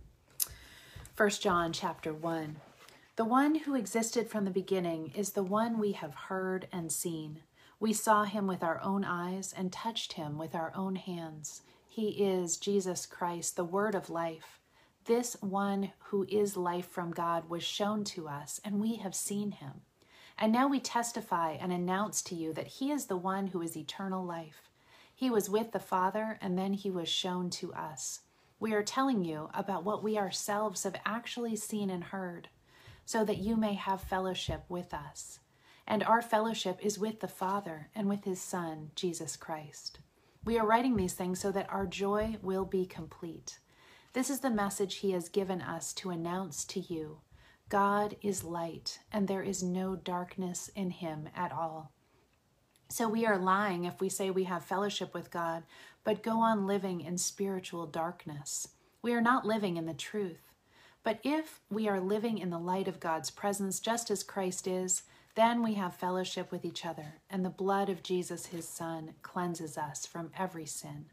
1 1.18 1.30
John 1.32 1.74
chapter 1.74 2.14
1 2.14 2.56
The 3.16 3.26
one 3.26 3.56
who 3.56 3.76
existed 3.76 4.30
from 4.30 4.46
the 4.46 4.52
beginning 4.52 5.12
is 5.16 5.32
the 5.32 5.44
one 5.44 5.78
we 5.78 5.92
have 5.92 6.16
heard 6.16 6.68
and 6.72 6.92
seen. 6.92 7.42
We 7.80 7.94
saw 7.94 8.24
him 8.24 8.48
with 8.48 8.64
our 8.64 8.80
own 8.82 9.04
eyes 9.04 9.54
and 9.56 9.72
touched 9.72 10.14
him 10.14 10.38
with 10.38 10.56
our 10.56 10.72
own 10.76 10.96
hands. 10.96 11.64
He 11.90 12.24
is 12.24 12.56
Jesus 12.56 13.06
Christ, 13.06 13.58
the 13.58 13.66
Word 13.66 13.96
of 13.96 14.10
life. 14.10 14.61
This 15.06 15.36
one 15.42 15.94
who 16.06 16.26
is 16.30 16.56
life 16.56 16.88
from 16.88 17.12
God 17.12 17.50
was 17.50 17.64
shown 17.64 18.04
to 18.06 18.28
us, 18.28 18.62
and 18.64 18.80
we 18.80 18.98
have 18.98 19.16
seen 19.16 19.52
him. 19.52 19.82
And 20.38 20.52
now 20.52 20.68
we 20.68 20.80
testify 20.80 21.54
and 21.54 21.72
announce 21.72 22.22
to 22.24 22.36
you 22.36 22.54
that 22.54 22.68
he 22.68 22.92
is 22.92 23.06
the 23.06 23.18
one 23.18 23.48
who 23.48 23.62
is 23.62 23.76
eternal 23.76 24.24
life. 24.24 24.70
He 25.14 25.30
was 25.30 25.50
with 25.50 25.72
the 25.72 25.80
Father, 25.80 26.38
and 26.42 26.58
then 26.58 26.74
he 26.74 26.92
was 26.92 27.10
shown 27.10 27.50
to 27.52 27.74
us. 27.74 28.22
We 28.60 28.74
are 28.74 28.84
telling 28.84 29.26
you 29.26 29.50
about 29.56 29.84
what 29.84 30.04
we 30.04 30.20
ourselves 30.20 30.84
have 30.84 30.96
actually 31.04 31.56
seen 31.56 31.90
and 31.90 32.04
heard, 32.04 32.50
so 33.04 33.26
that 33.26 33.40
you 33.40 33.56
may 33.56 33.74
have 33.74 34.02
fellowship 34.02 34.66
with 34.70 34.94
us. 34.94 35.40
And 35.88 36.04
our 36.04 36.22
fellowship 36.22 36.78
is 36.82 37.00
with 37.00 37.22
the 37.22 37.28
Father 37.28 37.90
and 37.96 38.08
with 38.08 38.24
his 38.24 38.40
Son, 38.40 38.92
Jesus 38.96 39.36
Christ. 39.36 40.00
We 40.46 40.60
are 40.60 40.66
writing 40.66 40.96
these 40.96 41.14
things 41.14 41.40
so 41.40 41.52
that 41.52 41.72
our 41.72 41.88
joy 41.88 42.38
will 42.44 42.66
be 42.66 42.86
complete. 42.86 43.58
This 44.14 44.30
is 44.30 44.42
the 44.42 44.50
message 44.50 44.96
he 44.96 45.12
has 45.12 45.30
given 45.30 45.62
us 45.62 45.94
to 45.94 46.10
announce 46.10 46.66
to 46.66 46.82
you. 46.82 47.20
God 47.70 48.18
is 48.22 48.44
light, 48.44 49.00
and 49.10 49.26
there 49.26 49.42
is 49.42 49.64
no 49.64 49.96
darkness 49.96 50.70
in 50.76 50.90
him 50.90 51.30
at 51.34 51.54
all. 51.54 51.94
So 52.90 53.08
we 53.08 53.26
are 53.26 53.38
lying 53.38 53.86
if 53.86 54.02
we 54.02 54.10
say 54.10 54.30
we 54.30 54.44
have 54.44 54.66
fellowship 54.66 55.14
with 55.14 55.32
God, 55.32 55.64
but 56.04 56.24
go 56.24 56.42
on 56.42 56.68
living 56.68 57.00
in 57.00 57.18
spiritual 57.18 57.86
darkness. 57.86 58.68
We 59.02 59.14
are 59.14 59.22
not 59.22 59.46
living 59.46 59.78
in 59.78 59.86
the 59.86 59.94
truth. 59.94 60.52
But 61.04 61.22
if 61.24 61.62
we 61.70 61.88
are 61.88 62.02
living 62.02 62.38
in 62.38 62.50
the 62.50 62.60
light 62.60 62.90
of 62.90 63.00
God's 63.00 63.32
presence, 63.32 63.80
just 63.80 64.12
as 64.12 64.24
Christ 64.24 64.68
is, 64.68 65.04
then 65.36 65.64
we 65.64 65.76
have 65.76 65.96
fellowship 65.96 66.52
with 66.52 66.66
each 66.66 66.86
other, 66.86 67.22
and 67.30 67.46
the 67.46 67.50
blood 67.50 67.88
of 67.88 68.04
Jesus, 68.04 68.48
his 68.48 68.68
Son, 68.68 69.14
cleanses 69.22 69.78
us 69.78 70.06
from 70.06 70.32
every 70.38 70.66
sin. 70.66 71.06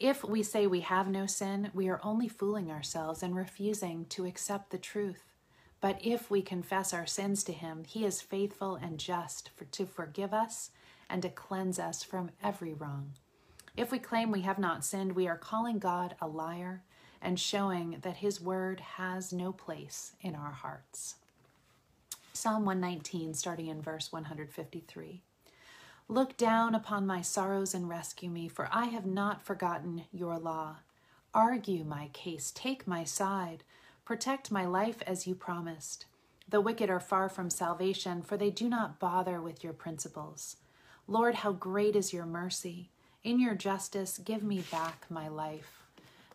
If 0.00 0.24
we 0.24 0.42
say 0.42 0.66
we 0.66 0.80
have 0.80 1.08
no 1.08 1.26
sin, 1.26 1.70
we 1.72 1.88
are 1.88 2.00
only 2.02 2.28
fooling 2.28 2.70
ourselves 2.70 3.22
and 3.22 3.34
refusing 3.34 4.06
to 4.06 4.26
accept 4.26 4.70
the 4.70 4.78
truth. 4.78 5.22
But 5.80 5.98
if 6.02 6.30
we 6.30 6.42
confess 6.42 6.92
our 6.92 7.06
sins 7.06 7.44
to 7.44 7.52
him, 7.52 7.84
he 7.84 8.04
is 8.04 8.20
faithful 8.20 8.74
and 8.74 8.98
just 8.98 9.50
for, 9.54 9.66
to 9.66 9.86
forgive 9.86 10.34
us 10.34 10.70
and 11.08 11.22
to 11.22 11.28
cleanse 11.28 11.78
us 11.78 12.02
from 12.02 12.30
every 12.42 12.74
wrong. 12.74 13.12
If 13.76 13.92
we 13.92 13.98
claim 13.98 14.30
we 14.30 14.40
have 14.42 14.58
not 14.58 14.84
sinned, 14.84 15.12
we 15.12 15.28
are 15.28 15.36
calling 15.36 15.78
God 15.78 16.16
a 16.20 16.26
liar 16.26 16.82
and 17.22 17.38
showing 17.38 17.98
that 18.02 18.16
his 18.16 18.40
word 18.40 18.80
has 18.80 19.32
no 19.32 19.52
place 19.52 20.16
in 20.20 20.34
our 20.34 20.52
hearts. 20.52 21.16
Psalm 22.32 22.64
119, 22.64 23.34
starting 23.34 23.68
in 23.68 23.80
verse 23.80 24.12
153. 24.12 25.22
Look 26.08 26.36
down 26.36 26.74
upon 26.74 27.06
my 27.06 27.22
sorrows 27.22 27.72
and 27.72 27.88
rescue 27.88 28.28
me, 28.28 28.46
for 28.48 28.68
I 28.70 28.86
have 28.86 29.06
not 29.06 29.42
forgotten 29.42 30.04
your 30.12 30.38
law. 30.38 30.76
Argue 31.32 31.82
my 31.82 32.10
case, 32.12 32.52
take 32.54 32.86
my 32.86 33.04
side, 33.04 33.64
protect 34.04 34.50
my 34.50 34.66
life 34.66 35.02
as 35.06 35.26
you 35.26 35.34
promised. 35.34 36.04
The 36.46 36.60
wicked 36.60 36.90
are 36.90 37.00
far 37.00 37.30
from 37.30 37.48
salvation, 37.48 38.20
for 38.20 38.36
they 38.36 38.50
do 38.50 38.68
not 38.68 39.00
bother 39.00 39.40
with 39.40 39.64
your 39.64 39.72
principles. 39.72 40.56
Lord, 41.08 41.36
how 41.36 41.52
great 41.52 41.96
is 41.96 42.12
your 42.12 42.26
mercy! 42.26 42.90
In 43.22 43.40
your 43.40 43.54
justice, 43.54 44.18
give 44.18 44.42
me 44.42 44.62
back 44.70 45.06
my 45.08 45.28
life. 45.28 45.84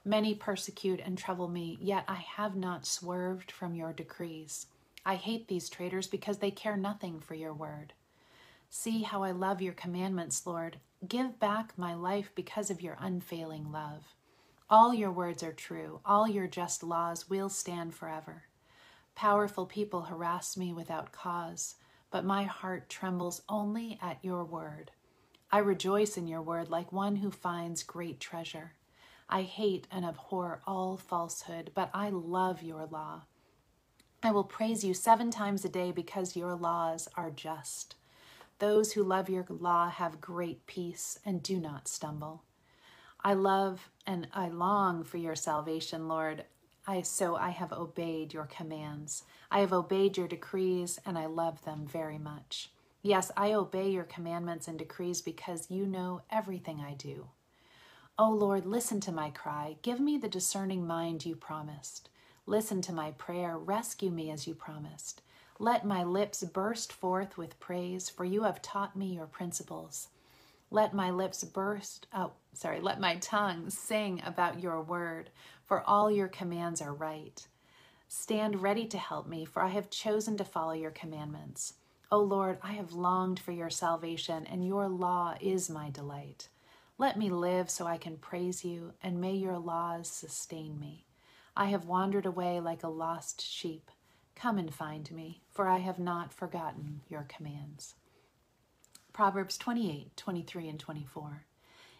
Many 0.04 0.34
persecute 0.34 1.00
and 1.00 1.16
trouble 1.16 1.48
me, 1.48 1.78
yet 1.80 2.06
I 2.08 2.16
have 2.16 2.56
not 2.56 2.88
swerved 2.88 3.52
from 3.52 3.76
your 3.76 3.94
decrees. 3.94 4.66
I 5.06 5.16
hate 5.16 5.48
these 5.48 5.70
traitors 5.70 6.08
because 6.08 6.40
they 6.40 6.50
care 6.50 6.76
nothing 6.76 7.20
for 7.20 7.36
your 7.36 7.54
word. 7.54 7.94
See 8.70 9.02
how 9.02 9.24
I 9.24 9.32
love 9.32 9.62
your 9.62 9.74
commandments, 9.74 10.46
Lord. 10.46 10.78
Give 11.08 11.40
back 11.40 11.74
my 11.78 11.96
life 11.96 12.32
because 12.36 12.70
of 12.70 12.82
your 12.82 12.98
unfailing 13.00 13.72
love. 13.72 14.16
All 14.70 14.94
your 14.94 15.12
words 15.12 15.42
are 15.42 15.54
true. 15.54 16.02
All 16.06 16.28
your 16.28 16.48
just 16.48 16.84
laws 16.84 17.30
will 17.30 17.50
stand 17.50 17.96
forever. 17.96 18.44
Powerful 19.16 19.66
people 19.66 20.04
harass 20.04 20.56
me 20.56 20.72
without 20.72 21.12
cause, 21.12 21.76
but 22.12 22.24
my 22.24 22.44
heart 22.44 22.90
trembles 22.90 23.42
only 23.50 23.98
at 24.02 24.24
your 24.24 24.46
word. 24.46 24.92
I 25.52 25.58
rejoice 25.60 26.16
in 26.16 26.28
your 26.28 26.44
word 26.44 26.70
like 26.70 26.94
one 26.94 27.18
who 27.18 27.32
finds 27.32 27.82
great 27.82 28.20
treasure. 28.20 28.74
I 29.28 29.42
hate 29.42 29.88
and 29.92 30.06
abhor 30.06 30.62
all 30.68 30.96
falsehood, 30.96 31.72
but 31.74 31.90
I 31.94 32.10
love 32.10 32.62
your 32.62 32.86
law. 32.86 33.24
I 34.22 34.32
will 34.32 34.44
praise 34.44 34.84
you 34.84 34.94
seven 34.94 35.32
times 35.32 35.66
a 35.66 35.70
day 35.70 35.92
because 35.92 36.36
your 36.36 36.56
laws 36.56 37.08
are 37.16 37.32
just. 37.32 37.96
Those 38.60 38.92
who 38.92 39.04
love 39.04 39.30
your 39.30 39.46
law 39.48 39.89
have 39.89 40.22
great 40.22 40.66
peace 40.68 41.20
and 41.25 41.42
do 41.42 41.60
not 41.60 41.88
stumble. 41.88 42.44
I 43.24 43.34
love 43.34 43.89
and 44.06 44.28
I 44.34 44.50
long 44.50 45.04
for 45.04 45.18
your 45.18 45.36
salvation, 45.36 46.08
Lord. 46.08 46.44
I 46.86 47.01
so 47.01 47.36
I 47.36 47.50
have 47.50 47.72
obeyed 47.72 48.34
your 48.34 48.46
commands. 48.46 49.24
I 49.50 49.62
have 49.62 49.72
obeyed 49.72 50.18
your 50.18 50.28
decrees 50.28 51.00
and 51.06 51.18
I 51.18 51.25
love 51.25 51.63
them 51.63 51.86
very 51.88 52.18
much. 52.18 52.72
Yes, 53.01 53.32
I 53.38 53.54
obey 53.54 53.89
your 53.89 54.04
commandments 54.04 54.68
and 54.68 54.78
decrees 54.78 55.22
because 55.22 55.72
you 55.72 55.86
know 55.86 56.22
everything 56.30 56.82
I 56.82 56.96
do. 56.96 57.28
O 58.18 58.25
oh 58.25 58.32
Lord, 58.32 58.66
listen 58.66 59.00
to 59.01 59.12
my 59.13 59.30
cry. 59.30 59.78
Give 59.82 60.01
me 60.01 60.18
the 60.18 60.28
discerning 60.28 60.86
mind 60.86 61.25
you 61.25 61.38
promised. 61.38 62.10
Listen 62.46 62.82
to 62.82 62.92
my 62.92 63.12
prayer. 63.12 63.58
Rescue 63.58 64.10
me 64.10 64.30
as 64.30 64.48
you 64.48 64.54
promised. 64.54 65.22
Let 65.62 65.86
my 65.86 66.06
lips 66.06 66.42
burst 66.42 66.94
forth 66.94 67.38
with 67.38 67.60
praise, 67.60 68.10
for 68.10 68.24
you 68.24 68.44
have 68.44 68.62
taught 68.62 68.96
me 68.96 69.08
your 69.08 69.25
principles. 69.25 70.08
Let 70.72 70.94
my 70.94 71.12
lips 71.12 71.44
burst, 71.44 72.08
oh, 72.13 72.32
sorry, 72.54 72.80
let 72.80 73.01
my 73.01 73.18
tongue 73.18 73.70
sing 73.70 74.22
about 74.25 74.63
your 74.63 74.82
word, 74.82 75.32
for 75.66 75.82
all 75.82 76.10
your 76.10 76.30
commands 76.30 76.82
are 76.82 76.94
right. 76.94 77.46
Stand 78.08 78.62
ready 78.62 78.86
to 78.86 78.98
help 78.98 79.28
me, 79.28 79.44
for 79.44 79.62
I 79.62 79.68
have 79.68 79.89
chosen 79.89 80.38
to 80.38 80.46
follow 80.46 80.72
your 80.72 80.92
commandments. 80.92 81.74
O 82.10 82.20
Lord, 82.20 82.58
I 82.63 82.72
have 82.72 82.94
longed 82.94 83.42
for 83.42 83.51
your 83.51 83.70
salvation, 83.70 84.48
and 84.48 84.66
your 84.66 84.88
law 84.88 85.36
is 85.42 85.70
my 85.70 85.89
delight. 85.89 86.48
Let 86.98 87.20
me 87.20 87.30
live 87.30 87.70
so 87.70 87.86
I 87.86 87.98
can 87.98 88.16
praise 88.16 88.63
you, 88.63 88.94
and 89.04 89.20
may 89.20 89.34
your 89.34 89.58
laws 89.58 90.08
sustain 90.08 90.80
me. 90.80 91.06
I 91.58 91.66
have 91.66 91.86
wandered 91.86 92.25
away 92.25 92.62
like 92.62 92.84
a 92.84 92.88
lost 92.88 93.42
sheep. 93.46 93.92
Come 94.36 94.58
and 94.58 94.74
find 94.74 95.10
me, 95.12 95.42
for 95.52 95.68
I 95.68 95.80
have 95.80 96.00
not 96.00 96.34
forgotten 96.34 97.02
your 97.10 97.26
commands. 97.28 97.96
Proverbs 99.12 99.58
28, 99.58 100.16
23, 100.16 100.70
and 100.70 100.80
24. 100.80 101.46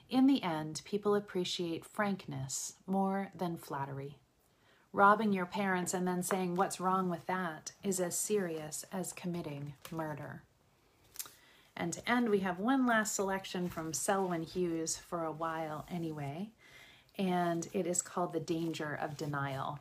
In 0.10 0.26
the 0.26 0.42
end, 0.42 0.82
people 0.86 1.16
appreciate 1.16 1.86
frankness 1.86 2.74
more 2.88 3.32
than 3.36 3.58
flattery. 3.58 4.18
Robbing 4.92 5.34
your 5.34 5.46
parents 5.46 5.94
and 5.94 6.08
then 6.08 6.24
saying, 6.24 6.56
What's 6.56 6.80
wrong 6.80 7.10
with 7.10 7.28
that? 7.28 7.74
is 7.84 8.00
as 8.00 8.18
serious 8.18 8.86
as 8.92 9.14
committing 9.14 9.74
murder. 9.92 10.44
And 11.76 11.94
to 11.94 12.10
end, 12.10 12.30
we 12.30 12.40
have 12.40 12.60
one 12.60 12.86
last 12.88 13.16
selection 13.16 13.70
from 13.70 13.94
Selwyn 13.94 14.44
Hughes 14.44 14.98
for 14.98 15.24
a 15.24 15.32
while 15.32 15.86
anyway, 15.90 16.50
and 17.18 17.68
it 17.72 17.86
is 17.86 18.02
called 18.02 18.34
The 18.34 18.40
Danger 18.40 18.98
of 19.00 19.16
Denial 19.16 19.80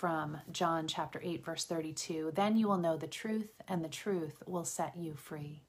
from 0.00 0.38
John 0.50 0.88
chapter 0.88 1.20
8 1.22 1.44
verse 1.44 1.66
32, 1.66 2.32
then 2.34 2.56
you 2.56 2.66
will 2.66 2.78
know 2.78 2.96
the 2.96 3.06
truth 3.06 3.50
and 3.68 3.84
the 3.84 3.88
truth 3.90 4.42
will 4.46 4.64
set 4.64 4.96
you 4.96 5.12
free. 5.12 5.60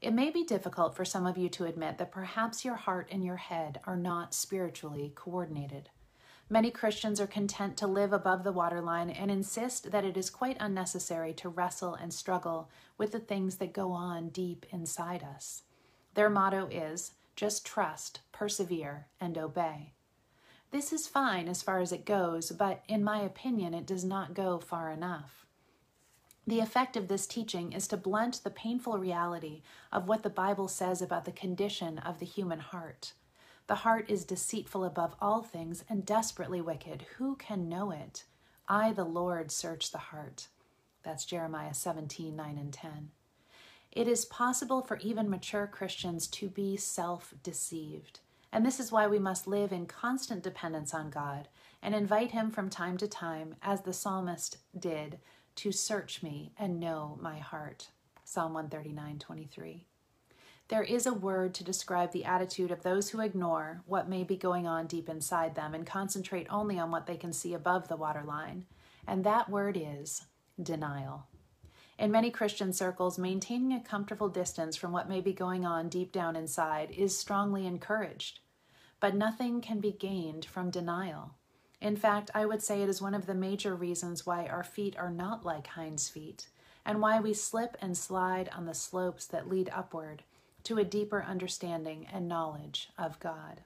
It 0.00 0.12
may 0.12 0.30
be 0.30 0.42
difficult 0.42 0.96
for 0.96 1.04
some 1.04 1.24
of 1.24 1.38
you 1.38 1.48
to 1.50 1.64
admit 1.64 1.98
that 1.98 2.10
perhaps 2.10 2.64
your 2.64 2.74
heart 2.74 3.08
and 3.12 3.24
your 3.24 3.36
head 3.36 3.78
are 3.86 3.96
not 3.96 4.34
spiritually 4.34 5.12
coordinated. 5.14 5.88
Many 6.50 6.72
Christians 6.72 7.20
are 7.20 7.28
content 7.28 7.76
to 7.76 7.86
live 7.86 8.12
above 8.12 8.42
the 8.42 8.50
waterline 8.50 9.08
and 9.08 9.30
insist 9.30 9.92
that 9.92 10.04
it 10.04 10.16
is 10.16 10.30
quite 10.30 10.56
unnecessary 10.58 11.32
to 11.34 11.48
wrestle 11.48 11.94
and 11.94 12.12
struggle 12.12 12.68
with 12.98 13.12
the 13.12 13.20
things 13.20 13.58
that 13.58 13.72
go 13.72 13.92
on 13.92 14.30
deep 14.30 14.66
inside 14.70 15.22
us. 15.22 15.62
Their 16.14 16.28
motto 16.28 16.66
is 16.72 17.12
just 17.36 17.64
trust, 17.64 18.18
persevere, 18.32 19.06
and 19.20 19.38
obey. 19.38 19.93
This 20.74 20.92
is 20.92 21.06
fine 21.06 21.46
as 21.46 21.62
far 21.62 21.78
as 21.78 21.92
it 21.92 22.04
goes, 22.04 22.50
but 22.50 22.82
in 22.88 23.04
my 23.04 23.20
opinion, 23.20 23.74
it 23.74 23.86
does 23.86 24.04
not 24.04 24.34
go 24.34 24.58
far 24.58 24.90
enough. 24.90 25.46
The 26.48 26.58
effect 26.58 26.96
of 26.96 27.06
this 27.06 27.28
teaching 27.28 27.72
is 27.72 27.86
to 27.86 27.96
blunt 27.96 28.40
the 28.42 28.50
painful 28.50 28.98
reality 28.98 29.62
of 29.92 30.08
what 30.08 30.24
the 30.24 30.30
Bible 30.30 30.66
says 30.66 31.00
about 31.00 31.26
the 31.26 31.30
condition 31.30 31.98
of 31.98 32.18
the 32.18 32.26
human 32.26 32.58
heart. 32.58 33.12
The 33.68 33.76
heart 33.76 34.10
is 34.10 34.24
deceitful 34.24 34.84
above 34.84 35.14
all 35.20 35.42
things 35.42 35.84
and 35.88 36.04
desperately 36.04 36.60
wicked. 36.60 37.02
Who 37.18 37.36
can 37.36 37.68
know 37.68 37.92
it? 37.92 38.24
I, 38.66 38.92
the 38.92 39.04
Lord, 39.04 39.52
search 39.52 39.92
the 39.92 39.98
heart. 39.98 40.48
That's 41.04 41.24
Jeremiah 41.24 41.72
17 41.72 42.34
9 42.34 42.58
and 42.58 42.72
10. 42.72 43.10
It 43.92 44.08
is 44.08 44.24
possible 44.24 44.82
for 44.82 44.96
even 44.96 45.30
mature 45.30 45.68
Christians 45.68 46.26
to 46.26 46.48
be 46.48 46.76
self 46.76 47.32
deceived. 47.44 48.18
And 48.54 48.64
this 48.64 48.78
is 48.78 48.92
why 48.92 49.08
we 49.08 49.18
must 49.18 49.48
live 49.48 49.72
in 49.72 49.86
constant 49.86 50.44
dependence 50.44 50.94
on 50.94 51.10
God 51.10 51.48
and 51.82 51.92
invite 51.92 52.30
Him 52.30 52.52
from 52.52 52.70
time 52.70 52.96
to 52.98 53.08
time, 53.08 53.56
as 53.60 53.80
the 53.80 53.92
psalmist 53.92 54.58
did, 54.78 55.18
to 55.56 55.72
search 55.72 56.22
me 56.22 56.52
and 56.56 56.78
know 56.78 57.18
my 57.20 57.38
heart. 57.38 57.88
Psalm 58.22 58.54
139 58.54 59.18
23. 59.18 59.86
There 60.68 60.84
is 60.84 61.04
a 61.04 61.12
word 61.12 61.52
to 61.54 61.64
describe 61.64 62.12
the 62.12 62.24
attitude 62.24 62.70
of 62.70 62.84
those 62.84 63.10
who 63.10 63.20
ignore 63.20 63.82
what 63.86 64.08
may 64.08 64.22
be 64.22 64.36
going 64.36 64.68
on 64.68 64.86
deep 64.86 65.08
inside 65.08 65.56
them 65.56 65.74
and 65.74 65.84
concentrate 65.84 66.46
only 66.48 66.78
on 66.78 66.92
what 66.92 67.08
they 67.08 67.16
can 67.16 67.32
see 67.32 67.54
above 67.54 67.88
the 67.88 67.96
waterline, 67.96 68.66
and 69.04 69.24
that 69.24 69.50
word 69.50 69.76
is 69.76 70.26
denial. 70.62 71.26
In 71.98 72.12
many 72.12 72.30
Christian 72.30 72.72
circles, 72.72 73.18
maintaining 73.18 73.72
a 73.72 73.82
comfortable 73.82 74.28
distance 74.28 74.76
from 74.76 74.92
what 74.92 75.08
may 75.08 75.20
be 75.20 75.32
going 75.32 75.64
on 75.64 75.88
deep 75.88 76.12
down 76.12 76.36
inside 76.36 76.92
is 76.92 77.18
strongly 77.18 77.66
encouraged, 77.66 78.40
but 79.04 79.14
nothing 79.14 79.60
can 79.60 79.80
be 79.80 79.92
gained 79.92 80.46
from 80.46 80.70
denial. 80.70 81.34
In 81.78 81.94
fact, 81.94 82.30
I 82.34 82.46
would 82.46 82.62
say 82.62 82.80
it 82.80 82.88
is 82.88 83.02
one 83.02 83.12
of 83.12 83.26
the 83.26 83.34
major 83.34 83.74
reasons 83.74 84.24
why 84.24 84.46
our 84.46 84.64
feet 84.64 84.96
are 84.96 85.10
not 85.10 85.44
like 85.44 85.66
hinds 85.66 86.08
feet, 86.08 86.48
and 86.86 87.02
why 87.02 87.20
we 87.20 87.34
slip 87.34 87.76
and 87.82 87.98
slide 87.98 88.48
on 88.56 88.64
the 88.64 88.72
slopes 88.72 89.26
that 89.26 89.46
lead 89.46 89.68
upward 89.74 90.22
to 90.62 90.78
a 90.78 90.84
deeper 90.84 91.22
understanding 91.22 92.06
and 92.10 92.28
knowledge 92.28 92.88
of 92.96 93.20
God. 93.20 93.60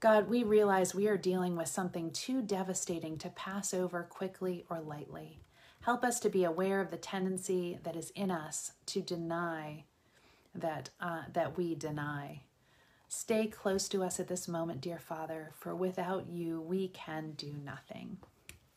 God, 0.00 0.30
we 0.30 0.42
realize 0.42 0.94
we 0.94 1.08
are 1.08 1.18
dealing 1.18 1.54
with 1.54 1.68
something 1.68 2.12
too 2.12 2.40
devastating 2.40 3.18
to 3.18 3.28
pass 3.28 3.74
over 3.74 4.04
quickly 4.04 4.64
or 4.70 4.80
lightly. 4.80 5.42
Help 5.82 6.02
us 6.02 6.18
to 6.20 6.30
be 6.30 6.44
aware 6.44 6.80
of 6.80 6.90
the 6.90 6.96
tendency 6.96 7.78
that 7.82 7.94
is 7.94 8.08
in 8.14 8.30
us 8.30 8.72
to 8.86 9.02
deny 9.02 9.84
that, 10.54 10.88
uh, 10.98 11.24
that 11.34 11.58
we 11.58 11.74
deny. 11.74 12.40
Stay 13.12 13.48
close 13.48 13.88
to 13.88 14.04
us 14.04 14.20
at 14.20 14.28
this 14.28 14.46
moment, 14.46 14.80
dear 14.80 15.00
Father, 15.00 15.50
for 15.58 15.74
without 15.74 16.28
you, 16.28 16.60
we 16.60 16.86
can 16.86 17.32
do 17.32 17.52
nothing. 17.64 18.18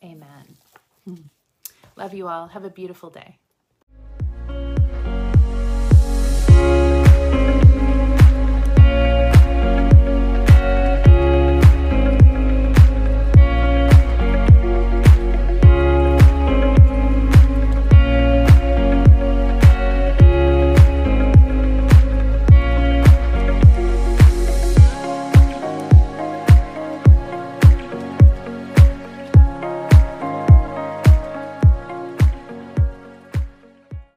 Amen. 0.04 0.58
Hmm. 1.06 1.16
Love 1.96 2.16
you 2.16 2.28
all. 2.28 2.48
Have 2.48 2.66
a 2.66 2.72
beautiful 2.72 3.12
day. 3.12 3.38